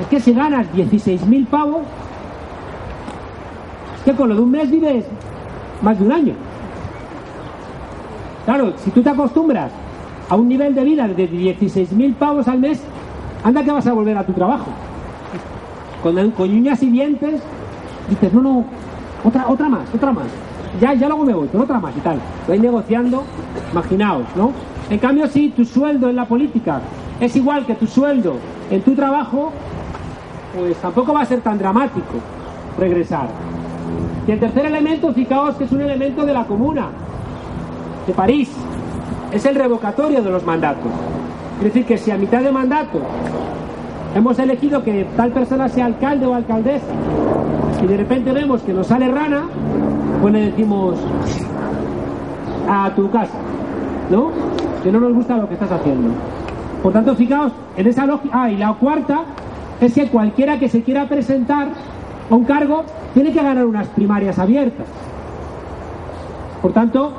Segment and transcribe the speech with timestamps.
[0.00, 1.82] Es que si ganas 16.000 pavos,
[3.98, 5.04] es que con lo de un mes vives
[5.82, 6.34] más de un año.
[8.44, 9.70] Claro, si tú te acostumbras
[10.28, 12.82] a un nivel de vida de 16.000 pavos al mes,
[13.44, 14.66] anda que vas a volver a tu trabajo.
[16.02, 17.40] Con, con uñas y dientes,
[18.08, 18.64] dices, no, no,
[19.24, 20.24] otra, otra más, otra más.
[20.80, 22.18] Ya, ya luego me voy, con otra más y tal.
[22.48, 23.22] Vais negociando,
[23.72, 24.50] imaginaos, ¿no?
[24.90, 26.80] En cambio, si tu sueldo en la política
[27.20, 28.36] es igual que tu sueldo
[28.70, 29.52] en tu trabajo,
[30.56, 32.18] pues tampoco va a ser tan dramático
[32.78, 33.28] regresar.
[34.26, 36.88] Y el tercer elemento, fijaos que es un elemento de la comuna,
[38.06, 38.50] de París,
[39.32, 40.90] es el revocatorio de los mandatos.
[41.58, 43.00] Es decir, que si a mitad de mandato
[44.14, 46.92] hemos elegido que tal persona sea alcalde o alcaldesa
[47.82, 49.44] y de repente vemos que nos sale rana,
[50.20, 50.98] pues le decimos
[52.68, 53.38] a tu casa,
[54.10, 54.30] ¿no?
[54.82, 56.10] Que no nos gusta lo que estás haciendo.
[56.82, 58.42] Por tanto, fijaos en esa lógica.
[58.42, 59.22] Ah, y la cuarta
[59.80, 61.68] es que cualquiera que se quiera presentar
[62.30, 64.86] a un cargo tiene que ganar unas primarias abiertas.
[66.60, 67.12] Por tanto,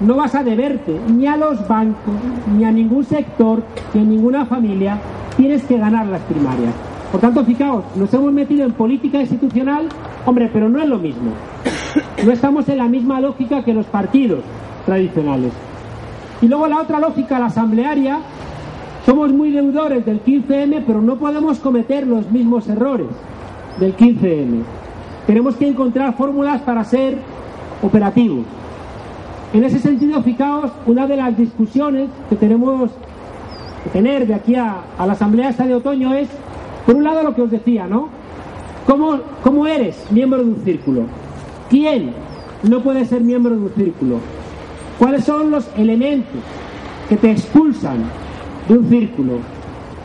[0.00, 2.14] no vas a deberte ni a los bancos,
[2.56, 4.98] ni a ningún sector, ni a ninguna familia,
[5.36, 6.72] tienes que ganar las primarias.
[7.10, 9.88] Por tanto, fijaos, nos hemos metido en política institucional,
[10.24, 11.32] hombre, pero no es lo mismo.
[12.24, 14.40] No estamos en la misma lógica que los partidos
[14.86, 15.52] tradicionales.
[16.40, 18.18] Y luego la otra lógica, la asamblearia,
[19.06, 23.08] somos muy deudores del 15M, pero no podemos cometer los mismos errores
[23.78, 24.62] del 15M.
[25.26, 27.16] Tenemos que encontrar fórmulas para ser
[27.82, 28.44] operativos.
[29.52, 32.90] En ese sentido, fijaos, una de las discusiones que tenemos
[33.84, 36.28] que tener de aquí a, la Asamblea esta de otoño es,
[36.86, 38.08] por un lado, lo que os decía, ¿no?
[38.86, 41.02] ¿Cómo, ¿Cómo eres miembro de un círculo?
[41.68, 42.12] ¿Quién
[42.68, 44.16] no puede ser miembro de un círculo?
[44.98, 46.42] ¿Cuáles son los elementos
[47.08, 48.04] que te expulsan
[48.70, 49.32] de un círculo?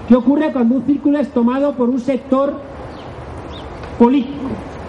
[0.07, 2.59] ¿Qué ocurre cuando un círculo es tomado por un sector
[3.97, 4.47] político?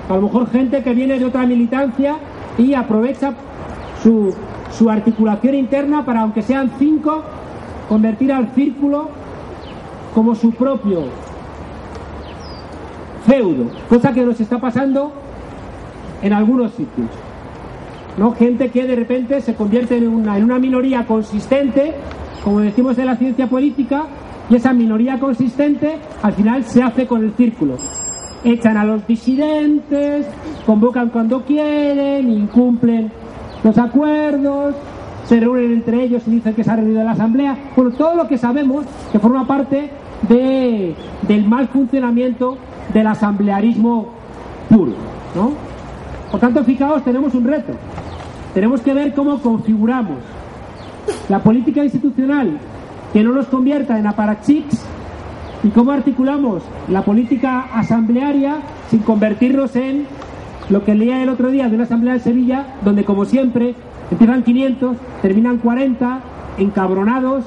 [0.09, 2.17] A lo mejor gente que viene de otra militancia
[2.59, 3.35] y aprovecha
[4.03, 4.35] su,
[4.77, 7.23] su articulación interna para, aunque sean cinco,
[7.89, 9.09] convertir al círculo
[10.15, 11.05] como su propio
[13.27, 15.13] feudo, cosa que nos está pasando
[16.23, 17.09] en algunos sitios.
[18.17, 18.33] ¿no?
[18.33, 21.95] Gente que de repente se convierte en una, en una minoría consistente,
[22.47, 24.05] como decimos en la ciencia política,
[24.49, 27.75] y esa minoría consistente al final se hace con el círculo.
[28.45, 30.29] Echan a los disidentes,
[30.65, 33.11] convocan cuando quieren, incumplen
[33.65, 34.77] los acuerdos,
[35.25, 37.59] se reúnen entre ellos y dicen que se ha reunido la asamblea.
[37.75, 39.91] Bueno, todo lo que sabemos que forma parte
[40.29, 40.95] de,
[41.27, 42.59] del mal funcionamiento
[42.95, 44.13] del asamblearismo
[44.71, 44.93] puro.
[46.31, 47.73] Por tanto, fijaos, tenemos un reto.
[48.55, 50.36] Tenemos que ver cómo configuramos
[51.29, 52.59] la política institucional
[53.13, 54.85] que no nos convierta en aparachiks
[55.63, 58.59] y cómo articulamos la política asamblearia
[58.91, 60.07] sin convertirnos en
[60.69, 63.75] lo que leía el otro día de una asamblea de Sevilla, donde como siempre
[64.11, 66.21] empiezan 500, terminan 40,
[66.59, 67.45] encabronados,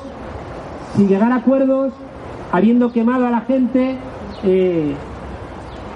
[0.95, 1.93] sin llegar a acuerdos,
[2.51, 3.97] habiendo quemado a la gente
[4.43, 4.95] eh,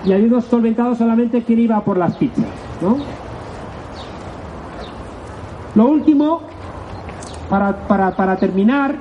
[0.05, 2.45] y habiendo solventado solamente quién iba por las pizzas.
[2.81, 2.97] ¿no?
[5.75, 6.41] Lo último,
[7.59, 8.95] para, terminar,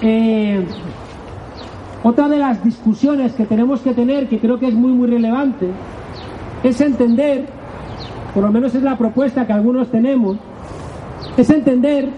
[0.00, 0.64] eh,
[2.02, 5.68] otra de las discusiones que tenemos que tener, que creo que es muy, muy relevante,
[6.62, 7.46] es entender,
[8.32, 10.38] por lo menos es la propuesta que algunos tenemos,
[11.36, 12.08] es entender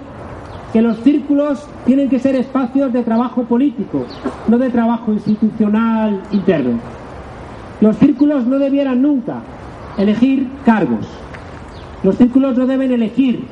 [0.73, 4.05] que los círculos tienen que ser espacios de trabajo político,
[4.47, 6.79] no de trabajo institucional interno.
[7.81, 9.41] Los círculos no debieran nunca
[9.99, 11.09] elegir cargos.
[12.05, 13.45] Los círculos no deben elegir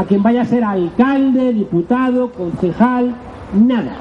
[0.00, 3.14] a quien vaya a ser alcalde, diputado, concejal,
[3.52, 3.96] nada.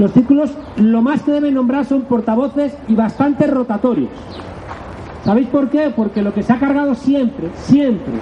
[0.00, 4.10] Los círculos lo más que deben nombrar son portavoces y bastante rotatorios.
[5.24, 5.92] ¿Sabéis por qué?
[5.94, 8.12] Porque lo que se ha cargado siempre, siempre,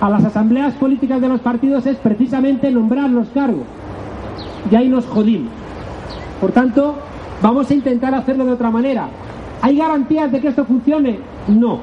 [0.00, 3.66] a las asambleas políticas de los partidos es precisamente nombrar los cargos.
[4.68, 5.52] Y ahí nos jodimos.
[6.40, 6.96] Por tanto,
[7.42, 9.06] vamos a intentar hacerlo de otra manera.
[9.62, 11.20] ¿Hay garantías de que esto funcione?
[11.46, 11.78] No.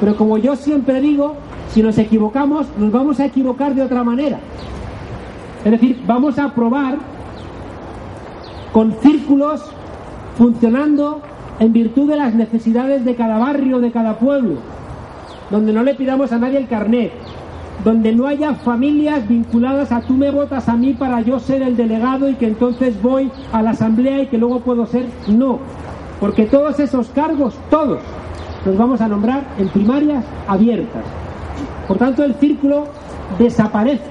[0.00, 1.36] Pero como yo siempre digo,
[1.74, 4.38] si nos equivocamos, nos vamos a equivocar de otra manera.
[5.64, 6.98] Es decir, vamos a probar
[8.72, 9.60] con círculos
[10.38, 11.20] funcionando
[11.58, 14.58] en virtud de las necesidades de cada barrio, de cada pueblo,
[15.50, 17.10] donde no le pidamos a nadie el carnet,
[17.84, 21.76] donde no haya familias vinculadas a tú me votas a mí para yo ser el
[21.76, 25.06] delegado y que entonces voy a la asamblea y que luego puedo ser.
[25.26, 25.58] No,
[26.20, 27.98] porque todos esos cargos, todos,
[28.64, 31.02] los vamos a nombrar en primarias abiertas.
[31.86, 32.88] Por tanto, el círculo
[33.38, 34.04] desaparece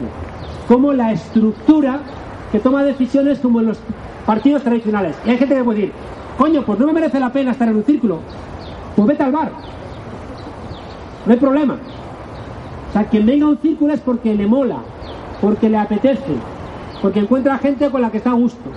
[0.67, 1.99] como la estructura
[2.51, 3.79] que toma decisiones como en los
[4.25, 5.15] partidos tradicionales.
[5.25, 5.93] Y hay gente que puede decir,
[6.37, 8.19] Coño, pues no me merece la pena estar en un círculo.
[8.95, 9.51] Pues vete al bar.
[11.25, 11.77] No hay problema.
[12.89, 14.77] O sea, quien venga a un círculo es porque le mola,
[15.41, 16.35] porque le apetece,
[17.01, 18.69] porque encuentra gente con la que está a gusto,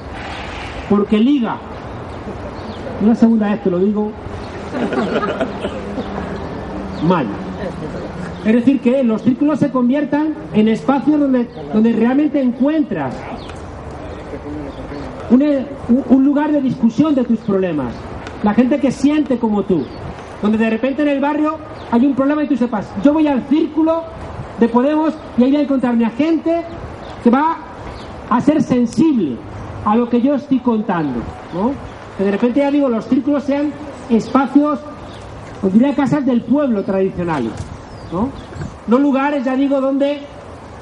[0.88, 1.56] porque liga.
[3.02, 4.10] Una segunda vez que lo digo.
[7.06, 7.26] Mal.
[8.46, 13.12] Es decir, que los círculos se conviertan en espacios donde, donde realmente encuentras
[15.30, 15.66] un,
[16.08, 17.92] un lugar de discusión de tus problemas.
[18.44, 19.84] La gente que siente como tú.
[20.40, 21.56] Donde de repente en el barrio
[21.90, 24.04] hay un problema y tú sepas, yo voy al círculo
[24.60, 26.62] de Podemos y ahí voy a encontrarme a gente
[27.24, 27.56] que va
[28.30, 29.38] a ser sensible
[29.84, 31.18] a lo que yo estoy contando.
[31.52, 31.72] ¿no?
[32.16, 33.72] Que de repente ya digo, los círculos sean
[34.08, 34.78] espacios,
[35.60, 37.52] os diría casas del pueblo tradicionales.
[38.12, 38.30] ¿No?
[38.86, 40.20] no lugares, ya digo, donde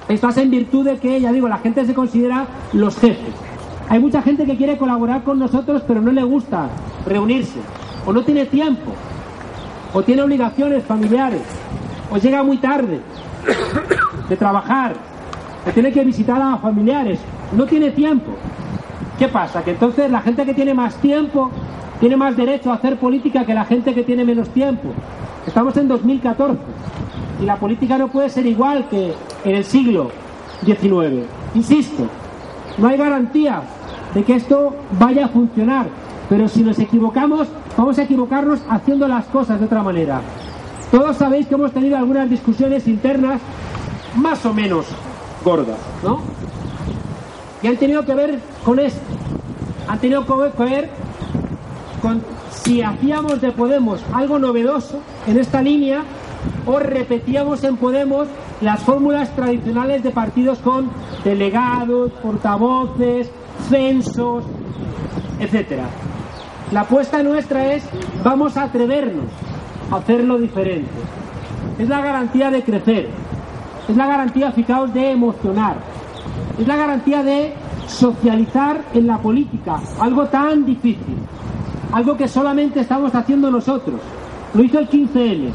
[0.08, 3.34] estás en virtud de que, ya digo, la gente se considera los jefes.
[3.88, 6.68] Hay mucha gente que quiere colaborar con nosotros, pero no le gusta
[7.06, 7.58] reunirse,
[8.06, 8.92] o no tiene tiempo,
[9.92, 11.42] o tiene obligaciones familiares,
[12.10, 13.00] o llega muy tarde
[14.28, 14.94] de trabajar,
[15.66, 17.18] o tiene que visitar a familiares,
[17.56, 18.32] no tiene tiempo.
[19.18, 19.62] ¿Qué pasa?
[19.62, 21.50] Que entonces la gente que tiene más tiempo
[22.00, 24.88] tiene más derecho a hacer política que la gente que tiene menos tiempo.
[25.46, 26.58] Estamos en 2014
[27.40, 29.12] y la política no puede ser igual que
[29.44, 30.10] en el siglo
[30.64, 31.26] XIX.
[31.54, 32.06] Insisto,
[32.78, 33.62] no hay garantía
[34.14, 35.86] de que esto vaya a funcionar,
[36.28, 40.20] pero si nos equivocamos, vamos a equivocarnos haciendo las cosas de otra manera.
[40.90, 43.40] Todos sabéis que hemos tenido algunas discusiones internas
[44.16, 44.86] más o menos
[45.44, 46.20] gordas, ¿no?
[47.62, 49.00] Y han tenido que ver con esto.
[49.88, 50.90] Han tenido que ver
[52.00, 52.22] con
[52.62, 56.02] si hacíamos de Podemos algo novedoso en esta línea
[56.66, 58.28] o repetíamos en Podemos
[58.60, 60.90] las fórmulas tradicionales de partidos con
[61.24, 63.30] delegados, portavoces,
[63.68, 64.44] censos,
[65.40, 65.84] etcétera.
[66.72, 67.84] La apuesta nuestra es
[68.22, 69.26] vamos a atrevernos
[69.90, 70.90] a hacerlo diferente.
[71.78, 73.08] Es la garantía de crecer.
[73.88, 75.76] Es la garantía, fijaos, de emocionar.
[76.58, 77.54] Es la garantía de
[77.86, 81.16] socializar en la política, algo tan difícil,
[81.92, 84.00] algo que solamente estamos haciendo nosotros.
[84.54, 85.50] Lo hizo el 15N,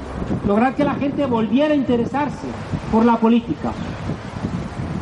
[0.45, 2.47] lograr que la gente volviera a interesarse
[2.91, 3.71] por la política.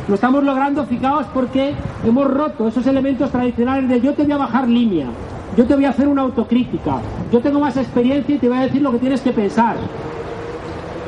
[0.06, 1.74] Lo estamos logrando, fijaos, porque
[2.04, 5.08] hemos roto esos elementos tradicionales de yo te voy a bajar línea,
[5.56, 6.98] yo te voy a hacer una autocrítica,
[7.32, 9.76] yo tengo más experiencia y te voy a decir lo que tienes que pensar.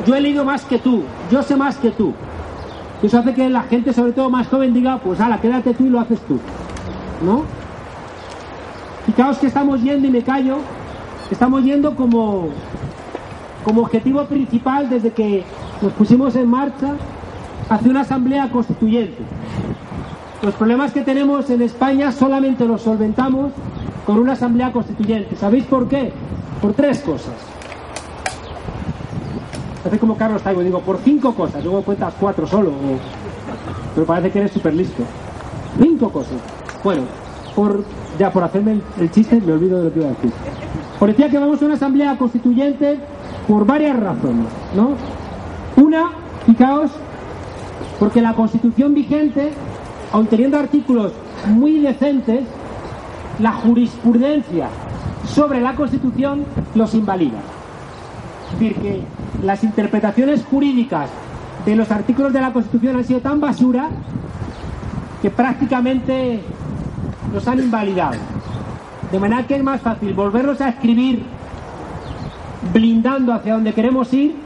[0.06, 2.12] Yo he leído más que tú, yo sé más que tú.
[3.02, 5.90] Eso hace que la gente, sobre todo más joven, diga, pues ala, quédate tú y
[5.90, 6.38] lo haces tú.
[7.24, 7.44] ¿No?
[9.06, 10.58] Fijaos que estamos yendo, y me callo,
[11.30, 12.48] estamos yendo como,
[13.64, 15.44] como objetivo principal desde que
[15.82, 16.94] nos pusimos en marcha
[17.68, 19.22] hacia una asamblea constituyente.
[20.42, 23.52] Los problemas que tenemos en España solamente los solventamos
[24.06, 25.36] con una asamblea constituyente.
[25.36, 26.12] ¿Sabéis por qué?
[26.62, 27.34] Por tres cosas.
[29.84, 31.62] Hace como Carlos Taibo, digo, por cinco cosas.
[31.62, 32.72] Luego cuentas cuatro solo.
[33.94, 35.02] Pero parece que eres súper listo.
[35.78, 36.38] Cinco cosas.
[36.82, 37.02] Bueno,
[37.54, 37.84] por,
[38.18, 40.32] ya por hacerme el, chiste me olvido de lo que iba a decir.
[40.98, 42.98] Por decía que vamos a una asamblea constituyente
[43.46, 44.94] por varias razones, ¿no?
[45.82, 46.10] Una,
[46.46, 46.90] fijaos,
[47.98, 49.52] porque la constitución vigente,
[50.12, 51.12] aun teniendo artículos
[51.46, 52.44] muy decentes,
[53.38, 54.68] la jurisprudencia
[55.26, 56.44] sobre la constitución
[56.74, 57.38] los invalida.
[58.52, 59.02] Es decir, que
[59.42, 61.08] las interpretaciones jurídicas
[61.64, 63.90] de los artículos de la Constitución han sido tan basura
[65.22, 66.40] que prácticamente
[67.32, 68.16] los han invalidado.
[69.12, 71.22] De manera que es más fácil volverlos a escribir
[72.72, 74.36] blindando hacia donde queremos ir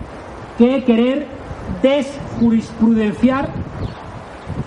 [0.58, 1.26] que querer
[1.82, 3.48] desjurisprudenciar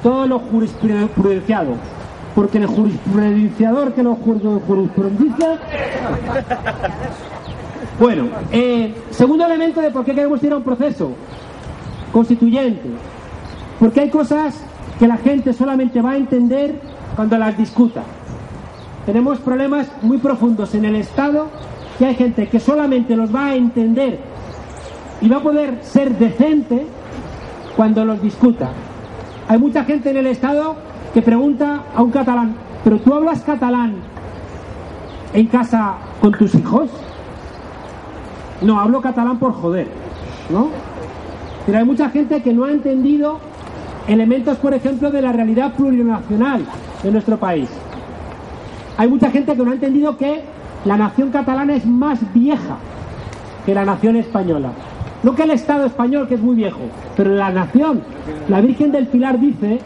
[0.03, 1.75] todo lo jurisprudenciado.
[2.35, 5.59] Porque el jurisprudenciador que lo jurisprudencia
[7.99, 11.13] bueno, eh, segundo elemento de por qué queremos ir a un proceso
[12.11, 12.89] constituyente.
[13.79, 14.55] Porque hay cosas
[14.99, 16.79] que la gente solamente va a entender
[17.15, 18.03] cuando las discuta.
[19.05, 21.47] Tenemos problemas muy profundos en el Estado
[21.99, 24.19] y hay gente que solamente los va a entender
[25.21, 26.85] y va a poder ser decente
[27.75, 28.69] cuando los discuta.
[29.47, 30.75] Hay mucha gente en el Estado
[31.13, 33.95] que pregunta a un catalán, ¿pero tú hablas catalán
[35.33, 36.89] en casa con tus hijos?
[38.61, 39.87] No, hablo catalán por joder,
[40.49, 40.69] ¿no?
[41.65, 43.39] Pero hay mucha gente que no ha entendido
[44.07, 46.65] elementos, por ejemplo, de la realidad plurinacional
[47.03, 47.69] de nuestro país.
[48.97, 50.41] Hay mucha gente que no ha entendido que
[50.85, 52.77] la nación catalana es más vieja
[53.65, 54.71] que la nación española.
[55.23, 56.79] No que el Estado español, que es muy viejo,
[57.15, 58.01] pero la nación.
[58.47, 59.79] La Virgen del Pilar dice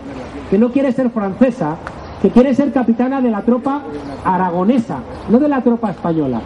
[0.49, 1.77] que no quiere ser francesa,
[2.21, 3.81] que quiere ser capitana de la tropa
[4.23, 6.41] aragonesa, no de la tropa española.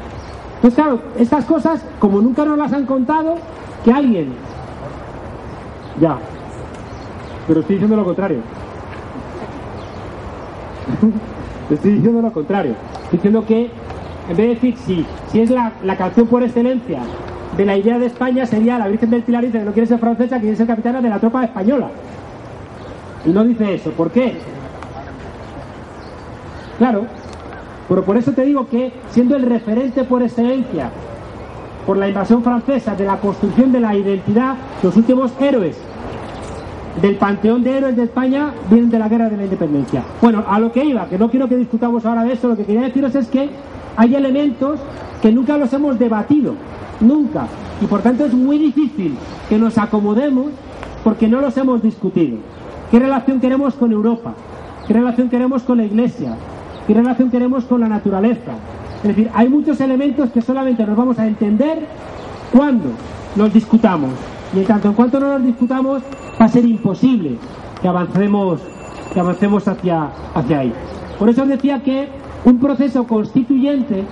[0.61, 3.35] Pues claro, estas cosas, como nunca nos las han contado,
[3.83, 4.33] que alguien...
[5.99, 6.17] Ya.
[7.47, 8.39] Pero estoy diciendo lo contrario.
[11.69, 12.75] estoy diciendo lo contrario.
[13.03, 13.69] Estoy diciendo que,
[14.29, 16.99] en vez de decir si, si es la, la canción por excelencia
[17.55, 19.99] de la idea de España, sería la Virgen del Pilar dice que no quiere ser
[19.99, 21.87] francesa, quiere ser capitana de la tropa española.
[23.25, 23.91] Y no dice eso.
[23.91, 24.37] ¿Por qué?
[26.77, 27.05] Claro,
[27.87, 30.89] pero por eso te digo que siendo el referente por excelencia
[31.85, 35.77] por la invasión francesa de la construcción de la identidad, los últimos héroes
[37.01, 40.03] del panteón de héroes de España vienen de la guerra de la independencia.
[40.21, 42.65] Bueno, a lo que iba, que no quiero que discutamos ahora de eso, lo que
[42.65, 43.49] quería deciros es que
[43.97, 44.79] hay elementos
[45.21, 46.53] que nunca los hemos debatido,
[46.99, 47.47] nunca,
[47.81, 49.17] y por tanto es muy difícil
[49.49, 50.47] que nos acomodemos
[51.03, 52.37] porque no los hemos discutido.
[52.91, 54.33] ¿Qué relación queremos con Europa?
[54.87, 56.35] ¿Qué relación queremos con la Iglesia?
[56.87, 58.53] ¿Qué relación queremos con la naturaleza?
[58.97, 61.87] Es decir, hay muchos elementos que solamente nos vamos a entender
[62.51, 62.89] cuando
[63.35, 64.11] los discutamos.
[64.53, 66.01] Y en tanto en cuanto no los discutamos,
[66.39, 67.37] va a ser imposible
[67.81, 68.61] que avancemos,
[69.13, 70.73] que avancemos hacia, hacia ahí.
[71.19, 72.07] Por eso os decía que
[72.45, 74.03] un proceso constituyente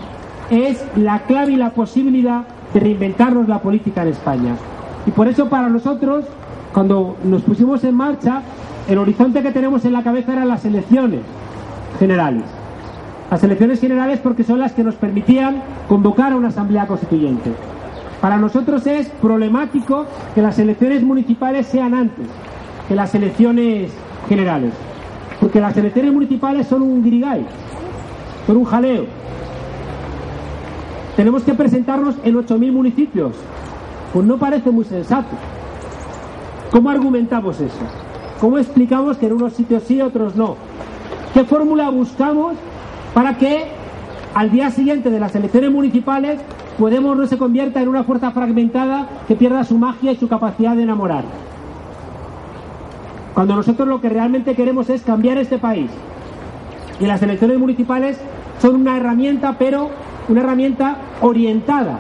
[0.49, 4.55] es la clave y la posibilidad de reinventarnos la política en España.
[5.05, 6.25] Y por eso para nosotros,
[6.73, 8.41] cuando nos pusimos en marcha,
[8.89, 11.21] el horizonte que tenemos en la cabeza eran las elecciones
[11.99, 12.43] generales.
[13.29, 17.51] Las elecciones generales porque son las que nos permitían convocar a una asamblea constituyente.
[18.19, 22.25] Para nosotros es problemático que las elecciones municipales sean antes
[22.87, 23.91] que las elecciones
[24.27, 24.73] generales.
[25.39, 27.45] Porque las elecciones municipales son un grigay,
[28.47, 29.05] son un jaleo.
[31.15, 33.33] Tenemos que presentarnos en 8.000 municipios.
[34.13, 35.35] Pues no parece muy sensato.
[36.71, 37.77] ¿Cómo argumentamos eso?
[38.39, 40.55] ¿Cómo explicamos que en unos sitios sí, otros no?
[41.33, 42.55] ¿Qué fórmula buscamos
[43.13, 43.67] para que
[44.33, 46.39] al día siguiente de las elecciones municipales
[46.77, 50.75] Podemos no se convierta en una fuerza fragmentada que pierda su magia y su capacidad
[50.75, 51.23] de enamorar?
[53.33, 55.89] Cuando nosotros lo que realmente queremos es cambiar este país.
[56.99, 58.19] Y las elecciones municipales
[58.61, 59.89] son una herramienta, pero
[60.29, 61.99] una herramienta orientada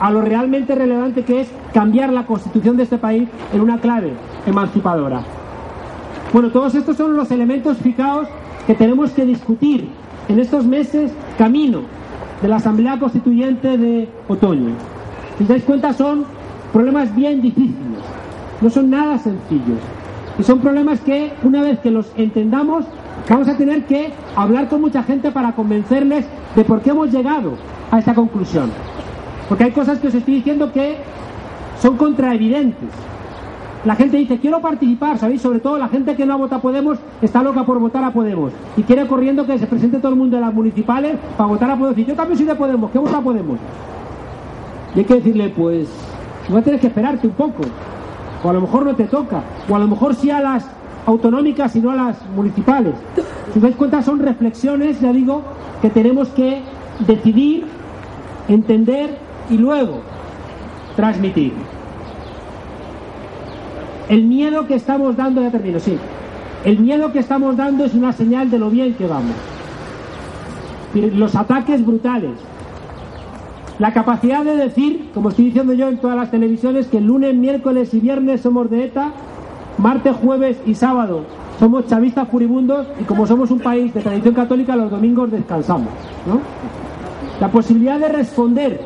[0.00, 4.12] a lo realmente relevante que es cambiar la constitución de este país en una clave
[4.46, 5.22] emancipadora.
[6.32, 8.28] Bueno, todos estos son los elementos fijados
[8.66, 9.88] que tenemos que discutir
[10.28, 11.80] en estos meses camino
[12.42, 14.70] de la Asamblea Constituyente de otoño.
[15.36, 16.24] Si os dais cuenta, son
[16.72, 18.02] problemas bien difíciles,
[18.60, 19.80] no son nada sencillos.
[20.38, 22.84] Y son problemas que, una vez que los entendamos,
[23.28, 27.52] vamos a tener que hablar con mucha gente para convencerles de por qué hemos llegado
[27.90, 28.70] a esta conclusión.
[29.48, 30.96] Porque hay cosas que os estoy diciendo que
[31.80, 32.88] son contraevidentes.
[33.84, 35.40] La gente dice, quiero participar, ¿sabéis?
[35.40, 38.52] Sobre todo la gente que no vota a Podemos está loca por votar a Podemos.
[38.76, 41.76] Y quiere corriendo que se presente todo el mundo en las municipales para votar a
[41.76, 41.98] Podemos.
[41.98, 43.58] Y yo también soy de Podemos, ¿qué vota a Podemos?
[44.94, 45.88] Y hay que decirle, pues,
[46.48, 47.62] vas a tener que esperarte un poco.
[48.42, 49.42] O a lo mejor no te toca.
[49.68, 50.66] O a lo mejor sí a las
[51.08, 52.94] autonómicas y no a las municipales.
[53.52, 55.42] Si os dais cuenta, son reflexiones, ya digo,
[55.80, 56.60] que tenemos que
[57.06, 57.64] decidir,
[58.46, 59.16] entender
[59.48, 60.02] y luego
[60.96, 61.54] transmitir.
[64.10, 65.96] El miedo que estamos dando, ya termino, sí.
[66.66, 69.36] El miedo que estamos dando es una señal de lo bien que vamos.
[70.92, 72.32] Los ataques brutales.
[73.78, 77.34] La capacidad de decir, como estoy diciendo yo en todas las televisiones, que el lunes,
[77.34, 79.12] miércoles y viernes somos de ETA,
[79.78, 81.24] martes, jueves y sábado
[81.58, 85.88] somos chavistas furibundos y como somos un país de tradición católica, los domingos descansamos.
[87.40, 88.80] La posibilidad de responder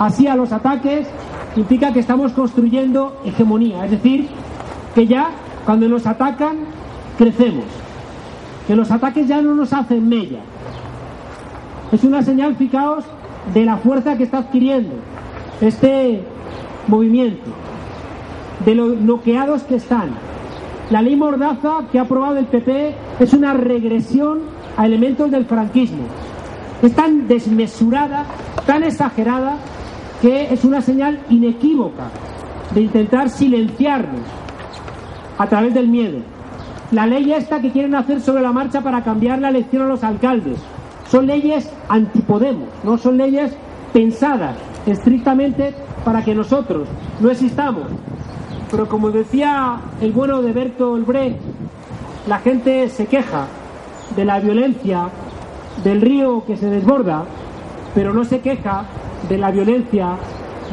[0.00, 1.06] así a los ataques
[1.54, 4.28] implica que estamos construyendo hegemonía, es decir,
[4.94, 5.30] que ya
[5.64, 6.56] cuando nos atacan
[7.16, 7.64] crecemos,
[8.66, 10.40] que los ataques ya no nos hacen mella.
[11.92, 13.04] Es una señal, fijaos,
[13.54, 14.94] de la fuerza que está adquiriendo
[15.60, 16.22] este
[16.88, 17.50] movimiento,
[18.64, 20.27] de lo bloqueados que están.
[20.90, 24.40] La ley Mordaza que ha aprobado el PP es una regresión
[24.76, 26.04] a elementos del franquismo.
[26.82, 28.24] Es tan desmesurada,
[28.64, 29.56] tan exagerada,
[30.22, 32.04] que es una señal inequívoca
[32.74, 34.22] de intentar silenciarnos
[35.36, 36.20] a través del miedo.
[36.90, 40.02] La ley esta que quieren hacer sobre la marcha para cambiar la elección a los
[40.02, 40.58] alcaldes
[41.10, 43.54] son leyes antipodemos, no son leyes
[43.92, 46.88] pensadas estrictamente para que nosotros
[47.20, 47.84] no existamos.
[48.70, 51.38] Pero como decía el bueno de Bertolt Brecht,
[52.26, 53.46] la gente se queja
[54.14, 55.08] de la violencia
[55.84, 57.24] del río que se desborda,
[57.94, 58.84] pero no se queja
[59.28, 60.16] de la violencia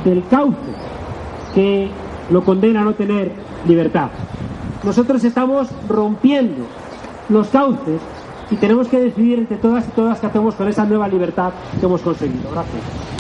[0.04, 0.58] del cauce
[1.54, 1.90] que
[2.30, 3.32] lo condena a no tener
[3.68, 4.10] libertad
[4.86, 6.64] nosotros estamos rompiendo
[7.30, 8.00] los cauces
[8.52, 11.86] y tenemos que decidir entre todas y todas qué hacemos con esa nueva libertad que
[11.86, 12.52] hemos conseguido.
[12.52, 13.15] Gracias.